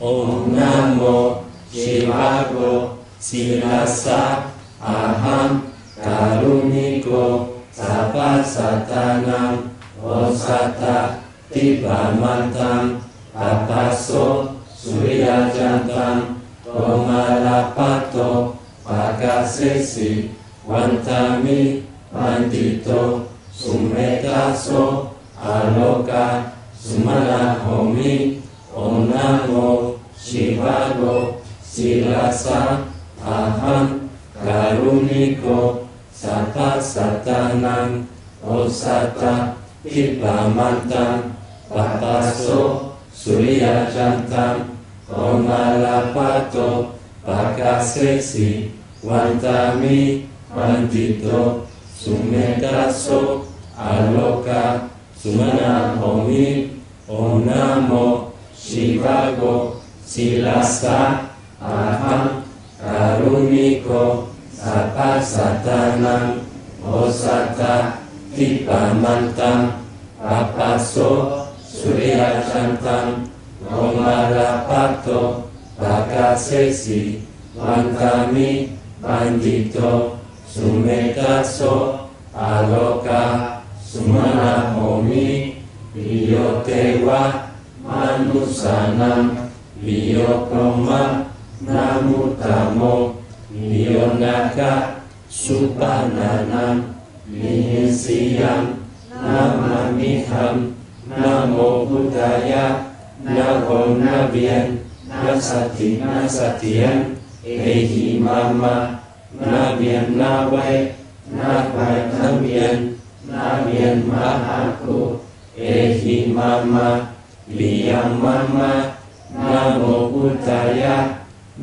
[0.00, 1.42] Om Namo
[1.74, 4.46] Shivago Silasa
[4.80, 5.66] Aham
[5.98, 11.18] Karuniko Sapasatanam Osata
[11.50, 13.02] Tibamantam
[13.34, 18.54] Apaso Suryajantam Omalapato
[18.86, 20.30] Pagasesi
[20.64, 21.82] Wantami
[22.14, 25.10] Pandito Sumetaso
[25.42, 28.38] Aloka Sumalahomi
[28.78, 29.97] Om Namo
[30.28, 32.84] Shivago, Silasa,
[33.24, 38.04] Aham, Karuniko, Sata Satanan,
[38.44, 41.32] Osata, Ipamanta,
[41.70, 44.76] Papaso, Suryajantam,
[45.08, 46.92] Omalapato,
[47.24, 48.70] Pakasesi,
[49.02, 53.46] Vantami, Vantito, Sumetaso,
[53.78, 56.68] Aloka, Sumana Homi,
[57.08, 59.78] Onamo, Shivago,
[60.08, 61.28] silasa
[61.60, 62.40] aham
[62.80, 66.40] karuniko sapa satanam
[66.80, 68.00] osata
[68.32, 69.84] tipamantam
[70.24, 73.28] apaso pato
[73.68, 77.20] omarapato bakasesi
[77.52, 78.72] mantami
[79.04, 80.16] pandito
[80.48, 85.60] sumetaso aloka sumana sumanahomi
[85.92, 87.52] iyotewa
[87.84, 89.47] manusanam
[89.78, 91.30] Viokoma,
[91.62, 93.14] Namutamo,
[93.54, 96.94] Vionaka, Supananam,
[97.30, 98.82] Nihisiam,
[99.14, 100.74] Namamiham,
[101.06, 102.90] Namo Buddhaya,
[103.22, 107.14] Namo Nabian, Nasati Nasatian,
[107.46, 108.98] Ehi Mama,
[109.38, 110.90] Nabian Nawai,
[111.30, 112.98] Nabai Nabian,
[113.30, 115.22] Nabian Mahaku,
[115.56, 117.14] Ehi Mama,
[117.46, 118.97] Liang Mama,
[119.36, 119.80] นะโม
[120.12, 120.96] พุทธายะ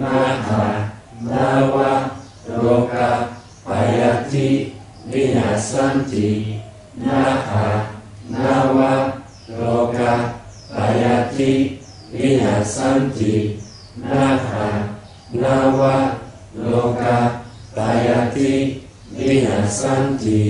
[0.00, 0.16] นา
[0.48, 0.64] หา
[1.30, 1.92] นาวะ
[2.60, 3.08] โลกา
[3.66, 4.00] ปาย
[4.32, 4.48] ติ
[5.12, 6.28] วินาสันติ
[7.04, 7.66] นาหา
[8.34, 8.92] นาวะ
[9.56, 9.62] โล
[9.96, 10.12] กา
[10.74, 11.04] ปาย
[11.36, 11.52] ติ
[12.14, 13.34] วินาสันติ
[14.10, 14.66] นาหา
[15.42, 15.96] นาวะ
[16.60, 16.66] โล
[17.02, 17.16] กา
[17.76, 18.52] ปายติ
[19.16, 20.42] วินาสันติ